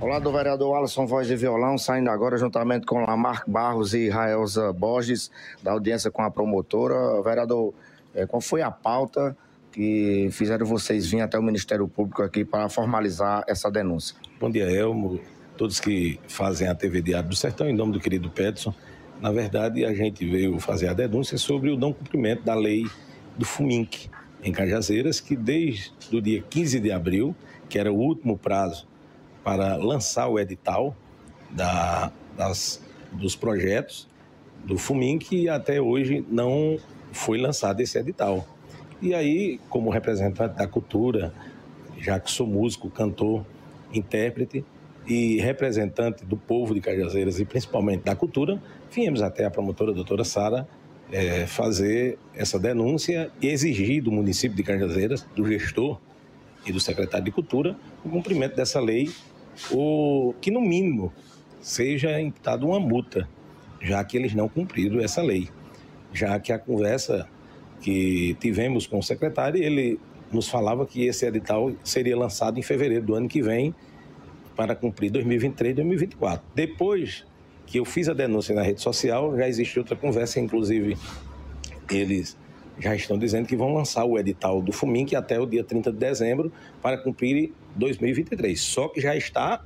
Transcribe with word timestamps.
Olá, 0.00 0.20
do 0.20 0.30
vereador 0.30 0.76
Alisson 0.76 1.06
Voz 1.06 1.26
de 1.26 1.34
Violão, 1.34 1.76
saindo 1.76 2.08
agora 2.08 2.38
juntamente 2.38 2.86
com 2.86 3.04
Lamarck 3.04 3.50
Barros 3.50 3.94
e 3.94 4.08
Raelza 4.08 4.72
Borges, 4.72 5.28
da 5.60 5.72
audiência 5.72 6.08
com 6.08 6.22
a 6.22 6.30
promotora. 6.30 7.20
Vereador, 7.20 7.74
eh, 8.14 8.24
qual 8.24 8.40
foi 8.40 8.62
a 8.62 8.70
pauta 8.70 9.36
que 9.72 10.28
fizeram 10.30 10.64
vocês 10.64 11.10
vir 11.10 11.20
até 11.20 11.36
o 11.36 11.42
Ministério 11.42 11.88
Público 11.88 12.22
aqui 12.22 12.44
para 12.44 12.68
formalizar 12.68 13.42
essa 13.48 13.68
denúncia? 13.68 14.14
Bom 14.38 14.48
dia, 14.48 14.70
Elmo, 14.70 15.18
todos 15.56 15.80
que 15.80 16.20
fazem 16.28 16.68
a 16.68 16.76
TV 16.76 17.02
Diário 17.02 17.28
do 17.28 17.34
Sertão, 17.34 17.68
em 17.68 17.74
nome 17.74 17.92
do 17.92 17.98
querido 17.98 18.30
Peterson. 18.30 18.72
Na 19.20 19.32
verdade, 19.32 19.84
a 19.84 19.92
gente 19.92 20.24
veio 20.24 20.60
fazer 20.60 20.86
a 20.86 20.92
denúncia 20.92 21.36
sobre 21.36 21.72
o 21.72 21.76
não 21.76 21.92
cumprimento 21.92 22.44
da 22.44 22.54
lei 22.54 22.86
do 23.36 23.44
FUMINC 23.44 24.08
em 24.44 24.52
Cajazeiras, 24.52 25.18
que 25.18 25.34
desde 25.34 25.90
o 26.12 26.22
dia 26.22 26.40
15 26.40 26.78
de 26.78 26.92
abril, 26.92 27.34
que 27.68 27.80
era 27.80 27.92
o 27.92 27.96
último 27.96 28.38
prazo 28.38 28.86
para 29.48 29.76
lançar 29.76 30.28
o 30.28 30.38
edital 30.38 30.94
da, 31.48 32.12
das, 32.36 32.84
dos 33.10 33.34
projetos 33.34 34.06
do 34.62 34.76
FUMIN, 34.76 35.18
que 35.18 35.48
até 35.48 35.80
hoje 35.80 36.22
não 36.28 36.78
foi 37.12 37.38
lançado 37.38 37.80
esse 37.80 37.96
edital. 37.98 38.46
E 39.00 39.14
aí, 39.14 39.58
como 39.70 39.88
representante 39.88 40.54
da 40.54 40.66
cultura, 40.66 41.32
já 41.96 42.20
que 42.20 42.30
sou 42.30 42.46
músico, 42.46 42.90
cantor, 42.90 43.42
intérprete 43.90 44.62
e 45.06 45.40
representante 45.40 46.26
do 46.26 46.36
povo 46.36 46.74
de 46.74 46.82
Cajazeiras 46.82 47.40
e 47.40 47.46
principalmente 47.46 48.02
da 48.02 48.14
cultura, 48.14 48.62
viemos 48.92 49.22
até 49.22 49.46
a 49.46 49.50
promotora 49.50 49.92
a 49.92 49.94
doutora 49.94 50.24
Sara 50.24 50.68
é, 51.10 51.46
fazer 51.46 52.18
essa 52.34 52.58
denúncia 52.58 53.30
e 53.40 53.46
exigir 53.46 54.02
do 54.02 54.12
município 54.12 54.54
de 54.54 54.62
Cajazeiras, 54.62 55.26
do 55.34 55.46
gestor 55.46 55.98
e 56.66 56.72
do 56.72 56.78
secretário 56.78 57.24
de 57.24 57.30
Cultura, 57.30 57.74
o 58.04 58.10
cumprimento 58.10 58.54
dessa 58.54 58.78
lei 58.78 59.10
o 59.70 60.34
que 60.40 60.50
no 60.50 60.60
mínimo 60.60 61.12
seja 61.60 62.20
imputada 62.20 62.64
uma 62.64 62.80
multa, 62.80 63.28
já 63.80 64.02
que 64.04 64.16
eles 64.16 64.34
não 64.34 64.48
cumpriram 64.48 65.00
essa 65.00 65.22
lei. 65.22 65.48
Já 66.12 66.38
que 66.40 66.52
a 66.52 66.58
conversa 66.58 67.28
que 67.80 68.36
tivemos 68.40 68.86
com 68.86 68.98
o 68.98 69.02
secretário, 69.02 69.62
ele 69.62 70.00
nos 70.32 70.48
falava 70.48 70.86
que 70.86 71.06
esse 71.06 71.26
edital 71.26 71.72
seria 71.84 72.16
lançado 72.16 72.58
em 72.58 72.62
fevereiro 72.62 73.04
do 73.04 73.14
ano 73.14 73.28
que 73.28 73.42
vem 73.42 73.74
para 74.56 74.74
cumprir 74.74 75.10
2023 75.10 75.72
e 75.72 75.74
2024. 75.76 76.44
Depois 76.54 77.24
que 77.66 77.78
eu 77.78 77.84
fiz 77.84 78.08
a 78.08 78.14
denúncia 78.14 78.54
na 78.54 78.62
rede 78.62 78.80
social, 78.80 79.36
já 79.36 79.46
existe 79.46 79.78
outra 79.78 79.94
conversa, 79.94 80.40
inclusive 80.40 80.96
eles 81.90 82.36
já 82.78 82.94
estão 82.94 83.18
dizendo 83.18 83.46
que 83.46 83.56
vão 83.56 83.74
lançar 83.74 84.04
o 84.04 84.18
edital 84.18 84.62
do 84.62 84.72
FUMINC 84.72 85.14
até 85.14 85.38
o 85.38 85.46
dia 85.46 85.64
30 85.64 85.92
de 85.92 85.98
dezembro 85.98 86.52
para 86.80 86.96
cumprir 86.96 87.52
2023. 87.78 88.60
Só 88.60 88.88
que 88.88 89.00
já 89.00 89.16
está 89.16 89.64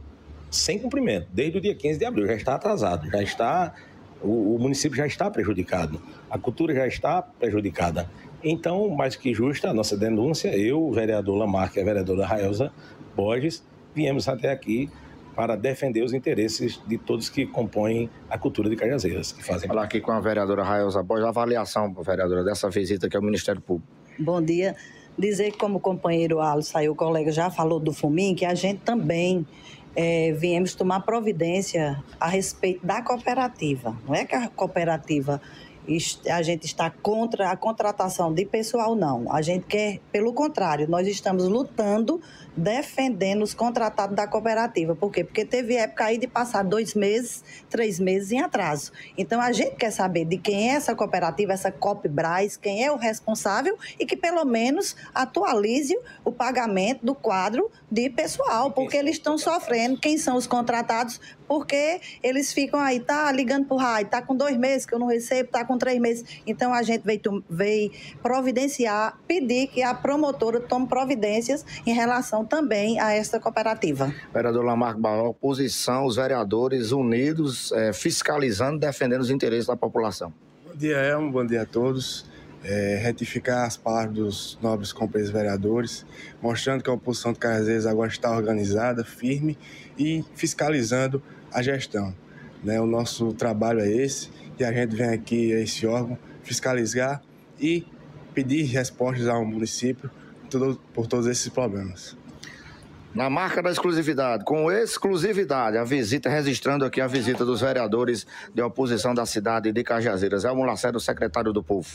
sem 0.51 0.79
cumprimento, 0.79 1.29
desde 1.33 1.59
o 1.59 1.61
dia 1.61 1.75
15 1.75 1.99
de 1.99 2.05
abril, 2.05 2.27
já 2.27 2.35
está 2.35 2.55
atrasado, 2.55 3.11
já 3.11 3.23
está 3.23 3.75
o, 4.23 4.55
o 4.55 4.59
município 4.59 4.97
já 4.97 5.07
está 5.07 5.31
prejudicado, 5.31 6.01
a 6.31 6.39
cultura 6.39 6.75
já 6.75 6.87
está 6.87 7.23
prejudicada. 7.23 8.09
Então, 8.43 8.89
mais 8.91 9.17
que 9.17 9.33
justa 9.33 9.71
a 9.71 9.75
nossa 9.75 9.97
denúncia, 9.97 10.57
eu, 10.57 10.83
o 10.83 10.93
vereador 10.93 11.37
Lamarck 11.37 11.77
e 11.77 11.81
a 11.81 11.85
vereadora 11.85 12.27
Raelza 12.27 12.73
Borges, 13.15 13.65
viemos 13.95 14.29
até 14.29 14.51
aqui 14.51 14.91
para 15.35 15.57
defender 15.57 16.03
os 16.03 16.13
interesses 16.13 16.81
de 16.87 16.99
todos 16.99 17.31
que 17.31 17.47
compõem 17.47 18.11
a 18.29 18.37
cultura 18.37 18.69
de 18.69 18.77
Cajazeiras. 18.77 19.33
Que 19.33 19.43
fazem... 19.43 19.67
Falar 19.67 19.85
aqui 19.85 20.01
com 20.01 20.13
a 20.13 20.21
vereadora 20.21 20.63
Raelza 20.63 21.03
Borges, 21.03 21.27
a 21.27 21.31
avaliação, 21.31 21.95
vereadora, 21.95 22.45
dessa 22.45 22.69
visita 22.69 23.07
aqui 23.07 23.17
ao 23.17 23.23
Ministério 23.23 23.61
Público. 23.61 23.91
Bom 24.19 24.43
dia. 24.43 24.77
Dizer 25.19 25.57
como 25.57 25.77
o 25.77 25.81
companheiro 25.81 26.41
Alisson 26.41 26.79
aí, 26.79 26.89
o 26.89 26.95
colega 26.95 27.31
já 27.31 27.51
falou 27.51 27.79
do 27.79 27.93
FUMIN, 27.93 28.35
que 28.35 28.45
a 28.45 28.55
gente 28.55 28.81
também 28.81 29.47
é, 29.95 30.33
viemos 30.33 30.75
tomar 30.75 31.01
providência 31.01 32.03
a 32.19 32.29
respeito 32.29 32.85
da 32.85 33.03
cooperativa. 33.03 33.97
Não 34.07 34.15
é 34.15 34.25
que 34.25 34.35
a 34.35 34.49
cooperativa 34.49 35.41
a 36.31 36.43
gente 36.43 36.65
está 36.65 36.91
contra 36.91 37.51
a 37.51 37.57
contratação 37.57 38.33
de 38.33 38.45
pessoal, 38.45 38.95
não. 38.95 39.33
A 39.33 39.43
gente 39.43 39.67
quer, 39.67 39.99
pelo 40.13 40.33
contrário, 40.33 40.89
nós 40.89 41.09
estamos 41.09 41.49
lutando, 41.49 42.21
defendendo 42.57 43.43
os 43.43 43.53
contratados 43.53 44.15
da 44.15 44.27
cooperativa. 44.27 44.95
Por 44.95 45.11
quê? 45.11 45.25
Porque 45.25 45.45
teve 45.45 45.75
época 45.75 46.05
aí 46.05 46.19
de 46.19 46.29
passar 46.29 46.63
dois 46.63 46.95
meses, 46.95 47.43
três 47.69 47.99
meses 47.99 48.31
em 48.31 48.41
atraso. 48.41 48.93
Então, 49.19 49.41
a 49.41 49.51
gente 49.51 49.75
quer 49.75 49.91
saber 49.91 50.25
de 50.25 50.39
quem 50.39 50.71
é 50.71 50.75
essa 50.75 50.95
cooperativa, 50.95 51.53
essa 51.53 51.73
Copbras, 51.73 52.57
quem 52.57 52.85
é 52.85 52.93
o 52.93 52.97
responsável 52.97 53.77
e 53.99 54.07
que, 54.07 54.17
pelo 54.17 54.45
menos, 54.45 54.95
atualize 55.13 55.99
o 56.25 56.31
pagamento 56.31 57.05
do 57.05 57.15
quadro 57.15 57.71
de 57.91 58.09
pessoal, 58.09 58.71
porque 58.71 58.97
eles 58.97 59.17
estão 59.17 59.37
sofrendo. 59.37 59.99
Quem 59.99 60.17
são 60.17 60.37
os 60.37 60.47
contratados? 60.47 61.21
Porque 61.49 62.01
eles 62.23 62.53
ficam 62.53 62.81
aí, 62.81 63.01
tá 63.01 63.31
ligando 63.33 63.67
pro 63.67 63.77
raio, 63.77 64.07
tá 64.07 64.23
com 64.23 64.35
dois 64.35 64.57
meses 64.57 64.87
que 64.87 64.95
eu 64.95 64.99
não 64.99 65.07
recebo, 65.07 65.51
tá 65.51 65.65
com 65.65 65.72
com 65.73 65.79
três 65.79 65.99
meses. 65.99 66.25
Então 66.47 66.73
a 66.73 66.83
gente 66.83 67.03
veio, 67.05 67.45
veio 67.49 67.91
providenciar, 68.23 69.19
pedir 69.27 69.69
que 69.69 69.83
a 69.83 69.95
promotora 69.95 70.61
tome 70.61 70.87
providências 70.87 71.65
em 71.87 71.95
relação 71.95 72.45
também 72.45 73.01
a 73.01 73.13
esta 73.13 73.41
cooperativa. 73.41 74.15
Vereador 74.33 74.65
Lamarco 74.65 75.01
Barro, 75.01 75.29
oposição, 75.29 76.05
os 76.05 76.17
vereadores 76.17 76.93
unidos, 76.93 77.73
é, 77.73 77.93
fiscalizando, 77.93 78.79
defendendo 78.79 79.23
os 79.23 79.31
interesses 79.31 79.67
da 79.67 79.77
população. 79.77 80.33
Bom 80.67 80.77
dia, 80.77 80.97
Elmo, 80.99 81.33
bom 81.33 81.47
dia 81.47 81.63
a 81.63 81.67
todos. 81.67 82.31
É, 82.65 83.01
retificar 83.03 83.67
as 83.67 83.77
palavras 83.77 84.15
dos 84.15 84.59
nobres 84.63 84.93
companheiros 84.93 85.33
vereadores, 85.33 86.07
mostrando 86.41 86.81
que 86.85 86.89
a 86.89 86.93
oposição 86.93 87.33
de 87.33 87.41
Cajazeiras 87.41 87.87
agora 87.87 88.09
está 88.09 88.31
organizada, 88.31 89.05
firme 89.05 89.59
e 89.99 90.25
fiscalizando 90.37 91.21
a 91.53 91.61
gestão. 91.61 92.15
Né? 92.63 92.81
O 92.81 92.87
nosso 92.87 93.33
trabalho 93.33 93.81
é 93.81 93.91
esse 93.91 94.31
e 94.59 94.65
a 94.65 94.73
gente 94.73 94.95
vem 94.95 95.09
aqui 95.09 95.53
a 95.53 95.61
esse 95.61 95.87
órgão 95.87 96.19
fiscalizar 96.43 97.23
e 97.61 97.87
pedir 98.35 98.65
respostas 98.65 99.29
ao 99.29 99.45
município 99.45 100.11
por 100.93 101.07
todos 101.07 101.27
esses 101.27 101.49
problemas. 101.49 102.17
Na 103.15 103.29
marca 103.29 103.63
da 103.63 103.71
exclusividade, 103.71 104.43
com 104.45 104.73
exclusividade, 104.73 105.77
a 105.77 105.85
visita, 105.85 106.31
registrando 106.31 106.85
aqui 106.85 106.99
a 106.99 107.07
visita 107.07 107.45
dos 107.45 107.61
vereadores 107.61 108.27
de 108.55 108.63
oposição 108.63 109.15
da 109.15 109.27
cidade 109.27 109.71
de 109.71 109.85
Cajazeiras. 109.85 110.47
É 110.47 110.51
o 110.51 110.65
Lacerda, 110.65 110.99
secretário 110.99 111.53
do 111.53 111.63
Povo. 111.63 111.91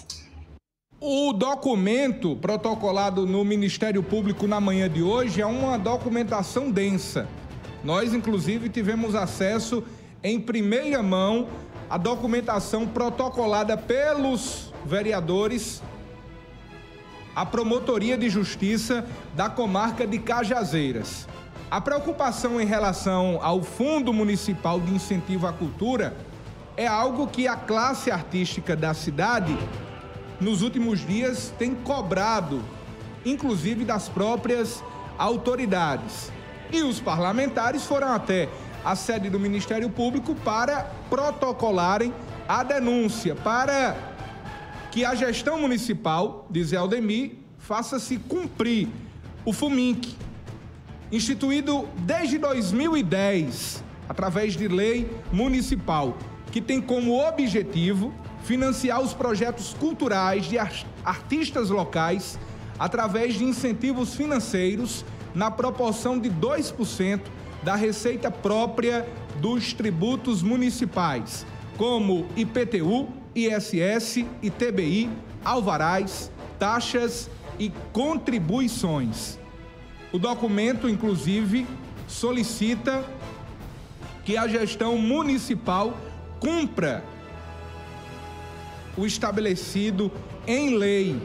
O 1.00 1.34
documento 1.34 2.36
protocolado 2.36 3.26
no 3.26 3.44
Ministério 3.44 4.04
Público 4.04 4.48
na 4.48 4.62
manhã 4.62 4.88
de 4.88 5.02
hoje 5.02 5.42
é 5.42 5.46
uma 5.46 5.78
documentação 5.78 6.70
densa. 6.72 7.28
Nós, 7.84 8.14
inclusive, 8.14 8.70
tivemos 8.70 9.16
acesso 9.16 9.84
em 10.24 10.40
primeira 10.40 11.02
mão 11.02 11.48
a 11.90 11.98
documentação 11.98 12.86
protocolada 12.86 13.78
pelos 13.78 14.74
vereadores 14.86 15.82
à 17.36 17.46
Promotoria 17.46 18.18
de 18.18 18.30
Justiça 18.30 19.06
da 19.36 19.50
comarca 19.50 20.06
de 20.06 20.20
Cajazeiras. 20.20 21.28
A 21.70 21.80
preocupação 21.80 22.60
em 22.60 22.66
relação 22.66 23.40
ao 23.42 23.62
Fundo 23.62 24.14
Municipal 24.14 24.80
de 24.80 24.94
Incentivo 24.94 25.48
à 25.48 25.54
Cultura 25.54 26.16
é 26.76 26.88
algo 26.88 27.28
que 27.28 27.48
a 27.48 27.56
classe 27.56 28.12
artística 28.12 28.76
da 28.76 28.94
cidade, 28.94 29.58
nos 30.40 30.62
últimos 30.62 31.06
dias, 31.06 31.54
tem 31.58 31.74
cobrado, 31.74 32.62
inclusive 33.26 33.84
das 33.84 34.08
próprias 34.08 34.84
autoridades. 35.18 36.32
E 36.72 36.82
os 36.82 37.00
parlamentares 37.00 37.86
foram 37.86 38.14
até 38.14 38.50
a 38.88 38.96
sede 38.96 39.30
do 39.30 39.38
Ministério 39.38 39.90
Público 39.90 40.34
para 40.34 40.90
protocolarem 41.10 42.14
a 42.48 42.64
denúncia, 42.64 43.36
para 43.36 43.98
que 44.90 45.04
a 45.04 45.14
gestão 45.14 45.60
municipal, 45.60 46.48
diz 46.50 46.72
Aldemir, 46.72 47.34
faça-se 47.58 48.16
cumprir 48.16 48.88
o 49.44 49.52
FUMINC, 49.52 50.16
instituído 51.12 51.86
desde 51.98 52.38
2010, 52.38 53.84
através 54.08 54.54
de 54.54 54.70
lei 54.70 55.12
municipal, 55.34 56.18
que 56.50 56.62
tem 56.62 56.80
como 56.80 57.20
objetivo 57.20 58.14
financiar 58.46 59.02
os 59.02 59.14
projetos 59.14 59.74
culturais 59.74 60.46
de 60.46 60.58
artistas 61.04 61.70
locais 61.70 62.40
através 62.80 63.34
de 63.34 63.44
incentivos 63.44 64.16
financeiros 64.16 65.04
na 65.36 65.52
proporção 65.52 66.18
de 66.18 66.30
2% 66.30 67.20
da 67.68 67.76
receita 67.76 68.32
própria 68.32 69.06
dos 69.42 69.74
tributos 69.74 70.42
municipais, 70.42 71.46
como 71.76 72.26
IPTU, 72.38 73.10
ISS, 73.36 74.26
ITBI, 74.42 75.10
alvarás, 75.44 76.32
taxas 76.58 77.30
e 77.60 77.70
contribuições. 77.92 79.38
O 80.14 80.18
documento, 80.18 80.88
inclusive, 80.88 81.68
solicita 82.08 83.04
que 84.24 84.38
a 84.38 84.48
gestão 84.48 84.98
municipal 84.98 85.94
cumpra 86.40 87.04
o 88.96 89.06
estabelecido 89.06 90.10
em 90.48 90.78
lei, 90.78 91.22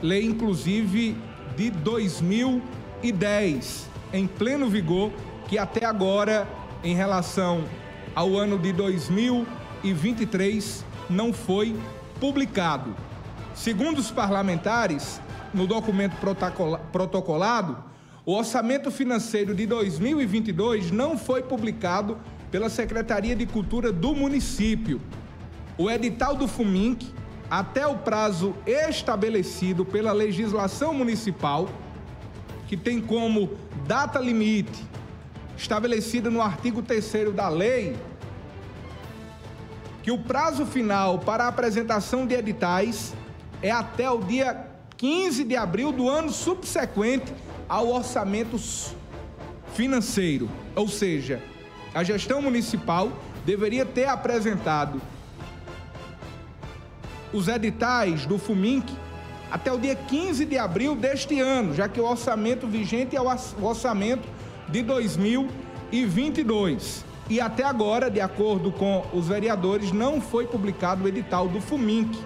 lei 0.00 0.24
inclusive 0.24 1.16
de 1.56 1.70
2010, 1.70 3.90
em 4.12 4.28
pleno 4.28 4.70
vigor 4.70 5.10
que 5.48 5.58
até 5.58 5.84
agora, 5.84 6.48
em 6.82 6.94
relação 6.94 7.64
ao 8.14 8.36
ano 8.36 8.58
de 8.58 8.72
2023, 8.72 10.84
não 11.10 11.32
foi 11.32 11.76
publicado. 12.20 12.94
Segundo 13.54 13.98
os 13.98 14.10
parlamentares, 14.10 15.20
no 15.52 15.66
documento 15.66 16.16
protocolado, 16.90 17.76
o 18.26 18.34
orçamento 18.34 18.90
financeiro 18.90 19.54
de 19.54 19.66
2022 19.66 20.90
não 20.90 21.18
foi 21.18 21.42
publicado 21.42 22.18
pela 22.50 22.70
Secretaria 22.70 23.36
de 23.36 23.46
Cultura 23.46 23.92
do 23.92 24.14
município. 24.14 25.00
O 25.76 25.90
edital 25.90 26.34
do 26.34 26.48
FUMINC, 26.48 27.12
até 27.50 27.86
o 27.86 27.98
prazo 27.98 28.54
estabelecido 28.66 29.84
pela 29.84 30.12
legislação 30.12 30.94
municipal, 30.94 31.68
que 32.66 32.76
tem 32.76 33.00
como 33.00 33.50
data 33.86 34.18
limite 34.18 34.82
estabelecida 35.56 36.30
no 36.30 36.40
artigo 36.40 36.82
3 36.82 37.32
da 37.34 37.48
lei, 37.48 37.96
que 40.02 40.10
o 40.10 40.18
prazo 40.18 40.66
final 40.66 41.18
para 41.18 41.44
a 41.44 41.48
apresentação 41.48 42.26
de 42.26 42.34
editais 42.34 43.14
é 43.62 43.70
até 43.70 44.10
o 44.10 44.18
dia 44.18 44.68
15 44.96 45.44
de 45.44 45.56
abril 45.56 45.92
do 45.92 46.08
ano 46.08 46.30
subsequente 46.30 47.32
ao 47.68 47.88
orçamento 47.88 48.60
financeiro. 49.74 50.50
Ou 50.76 50.88
seja, 50.88 51.42
a 51.94 52.04
gestão 52.04 52.42
municipal 52.42 53.10
deveria 53.44 53.84
ter 53.84 54.06
apresentado 54.06 55.00
os 57.32 57.48
editais 57.48 58.26
do 58.26 58.38
FUMINC 58.38 58.84
até 59.50 59.72
o 59.72 59.78
dia 59.78 59.94
15 59.94 60.44
de 60.44 60.58
abril 60.58 60.94
deste 60.94 61.40
ano, 61.40 61.74
já 61.74 61.88
que 61.88 62.00
o 62.00 62.04
orçamento 62.04 62.66
vigente 62.66 63.16
é 63.16 63.20
o 63.20 63.26
orçamento 63.62 64.28
de 64.74 64.82
2022. 64.82 67.04
E 67.30 67.40
até 67.40 67.62
agora, 67.62 68.10
de 68.10 68.20
acordo 68.20 68.72
com 68.72 69.06
os 69.12 69.28
vereadores, 69.28 69.92
não 69.92 70.20
foi 70.20 70.48
publicado 70.48 71.04
o 71.04 71.08
edital 71.08 71.46
do 71.46 71.60
FUMINC, 71.60 72.18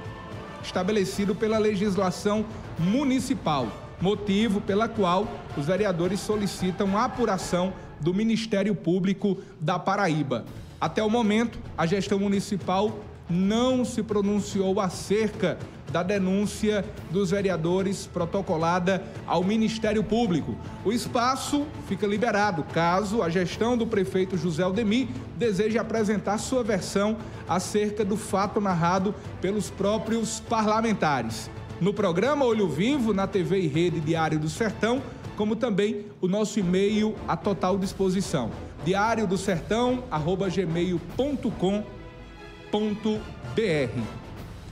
estabelecido 0.62 1.34
pela 1.34 1.58
legislação 1.58 2.46
municipal, 2.78 3.68
motivo 4.00 4.62
pela 4.62 4.88
qual 4.88 5.28
os 5.58 5.66
vereadores 5.66 6.20
solicitam 6.20 6.96
a 6.96 7.04
apuração 7.04 7.74
do 8.00 8.14
Ministério 8.14 8.74
Público 8.74 9.36
da 9.60 9.78
Paraíba. 9.78 10.46
Até 10.80 11.02
o 11.02 11.10
momento, 11.10 11.58
a 11.76 11.84
gestão 11.84 12.18
municipal 12.18 12.98
não 13.28 13.84
se 13.84 14.02
pronunciou 14.02 14.80
acerca 14.80 15.58
da 15.90 16.02
denúncia 16.02 16.84
dos 17.10 17.30
vereadores 17.30 18.06
protocolada 18.06 19.02
ao 19.26 19.42
Ministério 19.42 20.04
Público. 20.04 20.56
O 20.84 20.92
espaço 20.92 21.66
fica 21.86 22.06
liberado 22.06 22.62
caso 22.64 23.22
a 23.22 23.28
gestão 23.28 23.76
do 23.76 23.86
prefeito 23.86 24.36
José 24.36 24.62
Aldemir 24.62 25.08
deseje 25.36 25.78
apresentar 25.78 26.38
sua 26.38 26.62
versão 26.62 27.16
acerca 27.48 28.04
do 28.04 28.16
fato 28.16 28.60
narrado 28.60 29.14
pelos 29.40 29.70
próprios 29.70 30.40
parlamentares. 30.40 31.50
No 31.80 31.94
programa 31.94 32.44
Olho 32.44 32.68
Vivo, 32.68 33.14
na 33.14 33.26
TV 33.26 33.60
e 33.60 33.68
Rede 33.68 34.00
Diário 34.00 34.38
do 34.38 34.48
Sertão, 34.48 35.00
como 35.36 35.54
também 35.54 36.06
o 36.20 36.26
nosso 36.26 36.58
e-mail 36.58 37.14
à 37.28 37.36
total 37.36 37.78
disposição. 37.78 38.50
Diário 38.84 39.26
do 39.26 39.38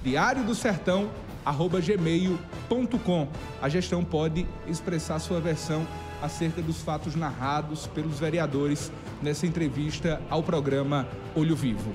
diário 0.06 0.44
do 0.44 0.54
sertão 0.54 1.10
gmail.com. 1.44 3.28
A 3.60 3.68
gestão 3.68 4.04
pode 4.04 4.46
expressar 4.68 5.18
sua 5.18 5.40
versão 5.40 5.84
acerca 6.22 6.62
dos 6.62 6.80
fatos 6.80 7.16
narrados 7.16 7.88
pelos 7.88 8.20
vereadores 8.20 8.92
nessa 9.20 9.48
entrevista 9.48 10.22
ao 10.30 10.44
programa 10.44 11.08
Olho 11.34 11.56
Vivo. 11.56 11.92